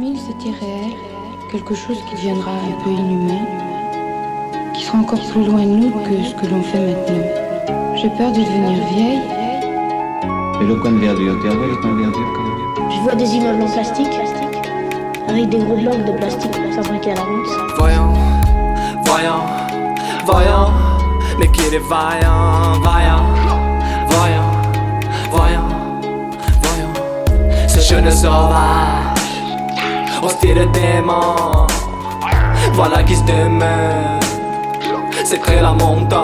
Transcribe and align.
2000, 0.00 0.16
c'était 0.16 0.56
réel, 0.64 0.92
quelque 1.50 1.74
chose 1.74 1.98
qui 2.08 2.14
deviendra 2.14 2.50
un 2.52 2.84
peu 2.84 2.90
inhumain, 2.90 3.46
qui 4.74 4.84
sera 4.84 4.98
encore 4.98 5.20
plus 5.32 5.44
loin 5.44 5.62
de 5.62 5.70
nous 5.70 5.90
que 5.90 6.22
ce 6.22 6.34
que 6.34 6.46
l'on 6.46 6.62
fait 6.62 6.78
maintenant. 6.78 7.24
J'ai 7.96 8.08
peur 8.10 8.30
de 8.30 8.38
devenir 8.38 8.86
vieille. 8.92 9.20
Et 10.60 10.64
le 10.64 10.76
coin 10.76 10.92
de 10.92 10.98
verdure, 10.98 11.36
tu 11.40 11.48
as 11.48 11.52
vu 11.52 11.70
le 11.70 11.76
coin 11.76 11.92
de 11.92 12.02
verdure 12.02 12.32
quand 12.34 12.42
même 12.42 12.90
Je 12.90 13.00
vois 13.00 13.14
des 13.14 13.34
immeubles 13.34 13.62
en 13.62 13.66
plastique, 13.66 14.20
avec 15.28 15.48
des 15.48 15.58
gros 15.58 15.76
blocs 15.76 16.04
de 16.04 16.12
plastique 16.12 16.54
fabriqués 16.74 17.12
à 17.12 17.14
l'avance. 17.14 17.48
Voyons, 17.78 18.12
voyons, 19.04 19.42
voyons, 20.26 20.72
mais 21.40 21.48
qu'il 21.48 21.74
est 21.74 21.88
vaillant, 21.88 22.80
vaillant, 22.82 23.24
voyons, 24.08 24.50
voyons, 25.30 25.68
voyons, 26.62 27.66
ce 27.66 27.80
jeune 27.80 28.10
sauvage, 28.10 29.17
au 30.22 30.28
style 30.28 30.66
démon, 30.72 31.66
voilà 32.72 33.02
qui 33.02 33.16
se 33.16 33.22
demeure, 33.22 34.20
c'est 35.24 35.40
très 35.40 35.60
la 35.60 35.72
montagne. 35.72 36.20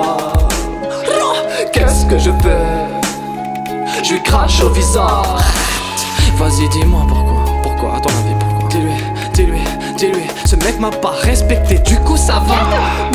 Qu'est-ce 1.73 2.07
que 2.07 2.19
je 2.19 2.31
peux 2.31 4.03
Je 4.03 4.15
lui 4.15 4.23
crache 4.23 4.63
au 4.63 4.71
visage. 4.71 5.03
Vas-y, 6.37 6.69
dis-moi 6.71 7.03
pourquoi, 7.09 7.45
pourquoi, 7.63 7.97
à 7.97 8.01
ton 8.01 8.11
avis, 8.11 8.35
pourquoi? 8.39 8.69
Dis-lui, 8.69 8.93
dis-lui, 9.35 9.61
dis-lui, 9.97 10.27
ce 10.45 10.57
mec 10.57 10.79
m'a 10.81 10.91
pas 10.91 11.15
respecté, 11.23 11.79
du 11.79 11.99
coup 12.01 12.17
ça 12.17 12.43
va. 12.47 12.55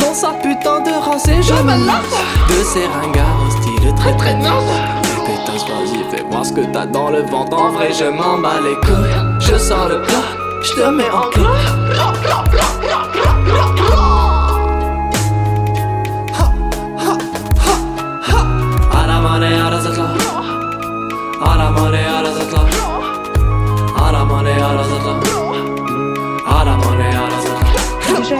Dans 0.01 0.13
sa 0.13 0.29
putain 0.29 0.79
de 0.81 0.91
race 0.91 1.27
et 1.27 1.41
je 1.41 1.53
me 1.53 1.85
lasse 1.85 2.15
de 2.49 2.63
ces 2.63 2.85
ringards 2.87 3.39
au 3.45 3.51
style 3.51 3.93
très 3.95 4.15
très. 4.15 4.35
Pétasse, 4.35 5.65
vas-y, 5.67 6.03
fais 6.09 6.23
voir 6.31 6.45
ce 6.45 6.53
que 6.53 6.61
t'as 6.61 6.85
dans 6.85 7.09
le 7.09 7.21
ventre. 7.23 7.57
En 7.57 7.71
vrai, 7.71 7.89
je 7.91 8.05
m'en 8.05 8.37
bats 8.37 8.61
les 8.63 8.75
couilles. 8.75 9.19
Je 9.39 9.57
sors 9.57 9.87
le 9.89 10.01
plat, 10.01 10.15
je 10.61 10.73
te 10.73 10.89
mets 10.89 11.09
en 11.09 11.29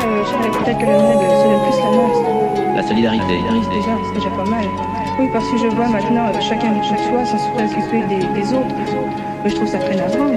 euh, 0.02 0.50
peut-être 0.64 0.78
que 0.78 0.86
le 0.86 0.92
monde 0.92 1.22
se 1.22 1.44
donne 1.44 1.62
plus 1.64 1.80
la 1.80 1.90
main. 1.92 2.76
La 2.76 2.84
solidarité. 2.84 3.36
Déjà, 3.70 3.92
c'est 4.06 4.14
déjà 4.14 4.30
pas 4.30 4.50
mal. 4.50 4.66
Oui, 5.20 5.30
parce 5.34 5.48
que 5.50 5.58
je 5.58 5.68
vois 5.68 5.88
maintenant 5.88 6.28
euh, 6.28 6.40
chacun 6.42 6.72
de 6.72 6.84
soi 6.84 7.26
sans 7.26 7.38
se 7.38 7.50
préoccuper 7.52 8.02
des, 8.08 8.24
des 8.40 8.54
autres. 8.54 8.76
Mais 9.44 9.50
je 9.50 9.56
trouve 9.56 9.68
ça 9.68 9.80
très 9.80 9.96
navrant. 9.96 10.28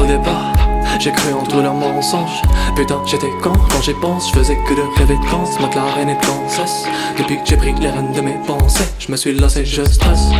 Au 0.00 0.06
départ, 0.06 0.55
j'ai 0.98 1.12
cru 1.12 1.32
en 1.32 1.44
tous 1.44 1.60
leurs 1.60 1.74
mensonges. 1.74 2.42
Putain, 2.74 3.00
j'étais 3.06 3.30
con 3.42 3.52
quand 3.52 3.82
j'y 3.82 3.94
pense. 3.94 4.28
Je 4.30 4.38
faisais 4.38 4.56
que 4.56 4.74
de 4.74 4.82
rêver 4.98 5.16
de 5.16 5.30
danse. 5.30 5.58
Ma 5.60 5.68
clarine 5.68 6.08
est 6.08 6.24
sans 6.24 6.48
cesse. 6.48 6.86
Depuis 7.18 7.36
que 7.36 7.42
j'ai 7.46 7.56
pris 7.56 7.74
les 7.74 7.90
rênes 7.90 8.12
de 8.12 8.20
mes 8.20 8.36
pensées, 8.46 8.88
je 8.98 9.10
me 9.10 9.16
suis 9.16 9.34
lassé, 9.38 9.64
je 9.64 9.82
stresse. 9.84 10.30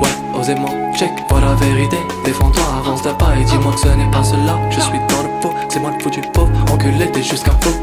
Ouais, 0.00 0.38
osez 0.38 0.54
mon 0.54 0.92
check, 0.94 1.12
vois 1.28 1.40
la 1.40 1.54
vérité. 1.54 1.98
Défends-toi, 2.24 2.64
avance 2.78 3.02
d'un 3.02 3.14
pas 3.14 3.36
et 3.40 3.44
dis-moi 3.44 3.72
que 3.72 3.80
ce 3.80 3.88
n'est 3.88 4.10
pas 4.10 4.22
cela. 4.22 4.58
Je 4.70 4.80
suis 4.80 4.98
dans 5.08 5.22
le 5.22 5.40
faux, 5.40 5.54
c'est 5.68 5.80
moi 5.80 5.90
le 5.96 6.02
foutu 6.02 6.20
pauvre. 6.32 6.50
Enculé, 6.72 7.10
t'es 7.10 7.22
juste 7.22 7.44
qu'un 7.44 7.56
faux. 7.60 7.76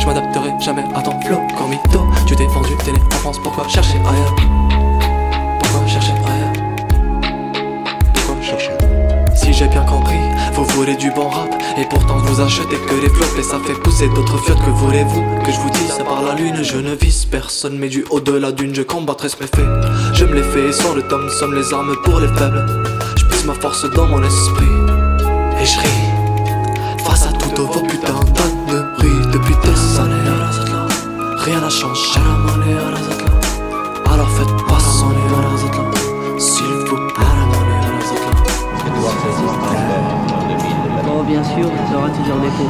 Je 0.00 0.06
m'adapterai 0.06 0.52
jamais 0.60 0.84
à 0.94 1.02
ton 1.02 1.20
flow. 1.20 1.40
Comme 1.58 1.70
mytho, 1.70 2.06
tu 2.26 2.36
t'es 2.36 2.46
vendu, 2.46 2.70
t'es 2.84 2.92
né 2.92 3.00
en 3.12 3.16
France. 3.16 3.38
Pourquoi 3.42 3.66
chercher 3.68 3.98
ailleurs? 3.98 4.34
Pourquoi 5.60 5.86
chercher 5.88 6.12
ailleurs? 6.12 6.35
Du 10.84 11.10
bon 11.10 11.28
rap. 11.28 11.48
Et 11.78 11.86
pourtant 11.88 12.18
vous 12.18 12.40
achetez 12.40 12.76
que 12.76 12.94
les 13.00 13.08
flops 13.08 13.38
Et 13.38 13.42
ça 13.42 13.58
fait 13.64 13.72
pousser 13.72 14.08
d'autres 14.10 14.36
fiottes 14.38 14.62
que 14.62 14.70
voulez-vous 14.70 15.24
Que 15.44 15.50
je 15.50 15.58
vous 15.58 15.70
dise, 15.70 15.92
à 15.98 16.04
part 16.04 16.22
la 16.22 16.34
lune, 16.34 16.62
je 16.62 16.76
ne 16.76 16.94
vise 16.94 17.24
personne 17.24 17.78
Mais 17.78 17.88
du 17.88 18.04
haut-delà 18.10 18.52
d'une, 18.52 18.74
je 18.74 18.82
combattrai 18.82 19.28
ce 19.30 19.36
méfait. 19.40 19.64
Je 20.12 20.24
me 20.26 20.34
les 20.34 20.42
fais 20.42 20.72
sans 20.72 20.94
le 20.94 21.02
tom 21.02 21.28
somme 21.30 21.54
les 21.54 21.72
armes 21.72 21.96
pour 22.04 22.20
les 22.20 22.28
faibles. 22.28 22.64
Je 23.16 23.24
puise 23.24 23.46
ma 23.46 23.54
force 23.54 23.90
dans 23.90 24.06
mon 24.06 24.22
esprit 24.22 24.66
Et 25.60 25.64
je 25.64 25.80
ris 25.80 27.04
Face 27.04 27.26
à 27.26 27.32
toutes 27.32 27.58
vos 27.58 27.80
putains 27.80 28.20
d'anneries 28.34 29.30
Depuis 29.32 29.54
des 29.62 30.00
années 30.00 30.14
la 30.26 31.42
Rien 31.42 31.60
n'a 31.60 31.70
changé 31.70 32.20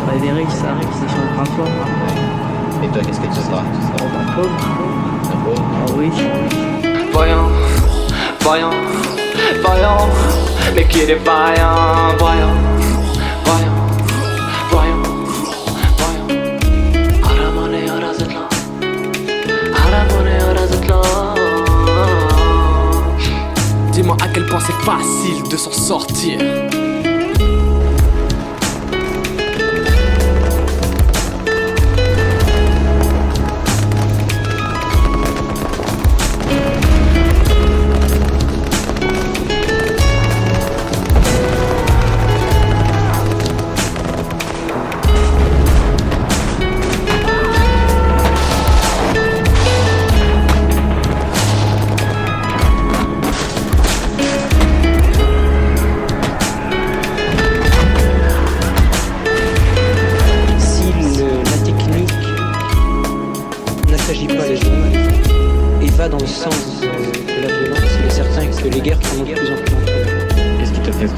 des 0.06 0.12
révérés, 0.12 0.47
ça, 0.50 0.69
ça 0.93 1.06
changera 1.09 1.44
pas. 1.56 2.84
Et 2.84 2.89
toi, 2.89 3.03
qu'est-ce 3.05 3.21
que 3.21 3.27
tu 3.27 3.34
seras 3.34 3.62
Tu 3.72 3.81
seras 3.87 4.06
Un 4.06 4.34
pauvre 4.34 4.50
un 5.33 5.37
pauvre 5.44 5.65
Ah 5.75 5.93
oui. 5.97 6.11
Voyons, 7.12 7.49
voyons, 8.41 8.71
voyons, 9.62 10.09
mais 10.75 10.84
qu'il 10.87 11.11
est 11.11 11.15
vaillant, 11.15 12.15
voyons, 12.19 12.56
voyons, 13.45 13.78
voyons, 14.71 15.03
voyons. 15.97 16.27
Aramone 17.25 17.75
aramone. 17.89 18.27
Dis-moi 23.93 24.16
à 24.22 24.28
quel 24.28 24.47
point 24.47 24.61
c'est 24.61 24.84
facile 24.84 25.43
de 25.50 25.56
s'en 25.56 25.72
sortir. 25.72 26.39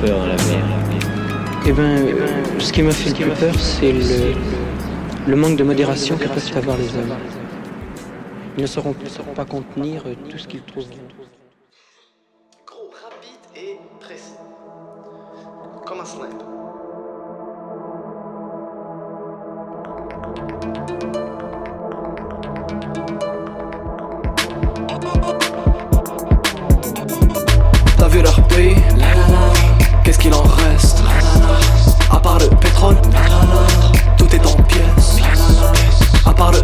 Peur 0.00 0.19
dans 0.19 0.26
l'avenir 0.26 0.59
Eh 1.66 1.72
ben, 1.72 1.82
euh, 1.82 2.42
ce 2.59 2.72
qui 2.72 2.82
m'a 2.82 2.92
fait 2.92 3.10
le 3.10 3.14
plus 3.16 3.41
peur, 3.41 3.54
c'est 3.59 3.92
le, 3.92 4.34
le 5.26 5.36
manque 5.36 5.56
de 5.56 5.64
modération 5.64 6.16
que 6.16 6.26
peuvent 6.26 6.53
avoir 6.56 6.76
les 6.76 6.88
hommes. 6.97 7.16
Ils 8.56 8.62
ne 8.62 8.66
sauront, 8.66 8.94
ne 9.03 9.09
sauront 9.09 9.34
pas 9.34 9.44
contenir 9.44 10.03
tout 10.28 10.38
ce 10.38 10.47
qu'ils 10.48 10.62
trouveront. 10.62 10.91
Gros, 12.66 12.91
rapide 13.03 13.38
et 13.56 13.78
précis. 14.00 14.34
Comme 15.86 16.00
un 16.00 16.04
snipe. 16.04 16.42
T'as 27.97 28.09
vu 28.09 28.22
leur 28.22 28.48
prix 28.48 28.75
Qu'est-ce 30.09 30.21
qu'il 30.21 30.33
en 30.33 30.43
reste 30.43 31.03
À 32.10 32.19
part 32.19 32.39
le 32.39 32.49
pétrole 32.57 32.97
Tout 34.16 34.34
est 34.34 34.47
en 34.47 34.57
pièces. 34.63 35.19
À 36.25 36.33
part 36.33 36.51
le 36.51 36.63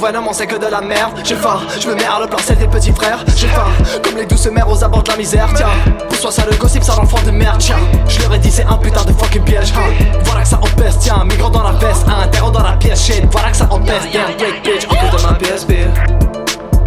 mer 0.00 0.12
Leur 0.12 0.22
gouvernement 0.22 0.32
c'est 0.32 0.46
que 0.46 0.56
de 0.56 0.66
la 0.66 0.80
merde. 0.80 1.20
J'ai 1.24 1.36
faim, 1.36 1.60
je 1.78 1.88
me 1.88 1.94
mets 1.94 2.04
à 2.04 2.20
le 2.20 2.26
plan 2.26 2.38
des 2.48 2.66
petits 2.66 2.92
frères. 2.92 3.24
J'ai 3.36 3.48
faim, 3.48 3.66
comme 4.02 4.16
les 4.16 4.26
douces 4.26 4.46
mères 4.46 4.68
aux 4.68 4.82
abords 4.82 5.02
de 5.02 5.10
la 5.10 5.16
misère. 5.16 5.48
Tiens, 5.54 5.68
pour 6.08 6.16
soi 6.16 6.32
ça 6.32 6.44
le 6.50 6.56
gossip 6.56 6.82
ça 6.82 6.94
l'enfant 6.96 7.20
de 7.24 7.30
merde. 7.30 7.58
Tiens, 7.58 7.76
je 8.08 8.20
leur 8.20 8.34
ai 8.34 8.38
dit 8.38 8.50
c'est 8.50 8.64
un 8.64 8.76
putain 8.78 9.04
de 9.04 9.12
fucking 9.12 9.42
piège. 9.42 9.72
Hein. 9.76 9.92
Voilà 10.24 10.42
que 10.42 10.48
ça 10.48 10.58
empêche, 10.58 10.98
tiens, 11.00 11.24
migrant 11.24 11.50
dans 11.50 11.62
la 11.62 11.72
veste. 11.72 12.06
Un 12.08 12.28
terreau 12.28 12.50
dans 12.50 12.62
la 12.62 12.72
pièce, 12.72 13.04
shit, 13.04 13.24
voilà 13.30 13.50
que 13.50 13.56
ça 13.56 13.68
empêche 13.70 14.10
Damn, 14.12 14.36
great 14.36 14.62
bitch, 14.64 14.86
en 14.86 14.96
plus 14.96 15.18
de 15.18 15.26
ma 15.26 15.32
beer 15.34 15.88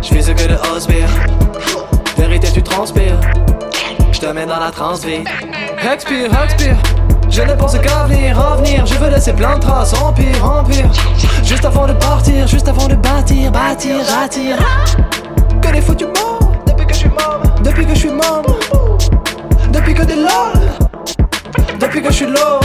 Je 0.01 0.13
vise 0.13 0.33
que 0.33 0.47
le 0.47 0.57
Osbeer 0.75 1.07
Vérité 2.17 2.47
tu 2.51 2.63
transpires. 2.63 3.19
Je 4.11 4.19
te 4.19 4.25
mets 4.27 4.45
dans 4.45 4.59
la 4.59 4.71
transvie. 4.71 5.23
Expire, 5.91 6.29
expire 6.43 6.77
je 7.33 7.41
ne 7.41 7.53
pense 7.55 7.73
qu'à 7.79 8.03
venir, 8.03 8.37
revenir 8.37 8.85
Je 8.85 8.93
veux 8.95 9.09
laisser 9.09 9.33
plein 9.33 9.55
de 9.55 9.59
traces, 9.59 9.93
empire, 9.93 10.45
empire 10.45 10.89
Juste 11.43 11.65
avant 11.65 11.87
de 11.87 11.93
partir, 11.93 12.47
juste 12.47 12.67
avant 12.67 12.87
de 12.87 12.95
bâtir, 12.95 13.51
bâtir 13.51 13.95
attire. 14.23 14.57
Que 15.61 15.69
les 15.69 15.81
foutus 15.81 16.07
morts 16.07 16.51
depuis 16.67 16.85
que 16.85 16.93
je 16.93 16.99
suis 16.99 17.09
mort, 17.09 17.41
depuis 17.63 17.85
que 17.85 17.93
je 17.93 17.99
suis 17.99 18.11
mort, 18.11 18.43
depuis 19.71 19.93
que 19.93 20.03
des 20.03 20.15
lol, 20.15 20.71
depuis 21.79 22.01
que 22.01 22.09
je 22.09 22.15
suis 22.15 22.25
low. 22.25 22.59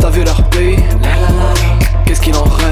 T'as 0.00 0.10
vu 0.10 0.24
leur 0.24 0.42
pays? 0.50 0.78
Qu'est-ce 2.04 2.20
qu'il 2.20 2.36
en 2.36 2.44
reste? 2.44 2.67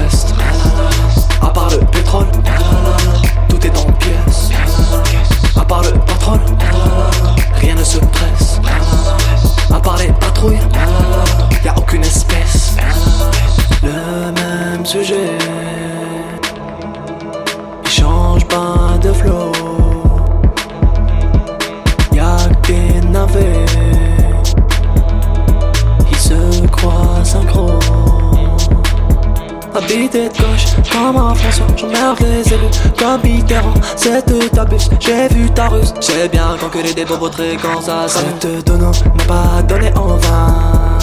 Les 32.49 32.55
élus 32.55 32.93
Comme 32.97 33.21
Mitterrand, 33.23 33.73
cette 33.95 34.51
t'abuse, 34.51 34.89
j'ai 34.99 35.27
vu 35.29 35.49
ta 35.51 35.67
ruse. 35.67 35.93
J'ai 36.01 36.27
bien 36.27 36.55
calculé 36.59 36.93
des 36.93 37.05
bobos 37.05 37.29
très 37.29 37.55
quand 37.57 37.81
ça 37.81 38.05
Cette 38.07 38.65
donnant 38.65 38.91
m'a 39.17 39.23
pas 39.25 39.61
donné 39.63 39.91
en 39.95 40.15
vain. 40.17 40.97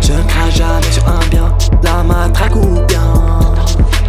Je 0.00 0.12
ne 0.12 0.22
crache 0.22 0.56
jamais 0.56 0.92
sur 0.92 1.06
un 1.08 1.26
bien, 1.30 1.52
la 1.82 2.02
matraque 2.02 2.56
ou 2.56 2.80
bien. 2.88 3.14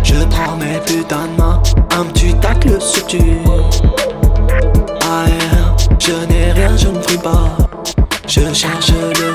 Je 0.04 0.16
prends 0.26 0.56
mes 0.58 0.80
putains 0.86 1.28
de 1.28 1.42
mains, 1.42 1.62
un 1.98 2.06
petit 2.06 2.34
tacle 2.36 2.82
subtil 2.82 3.38
AR, 5.02 5.76
je 6.00 6.12
n'ai 6.28 6.52
rien, 6.52 6.76
je 6.76 6.88
ne 6.88 7.02
fris 7.02 7.18
pas. 7.18 7.58
Je 8.28 8.54
cherche 8.54 8.92
le 9.20 9.31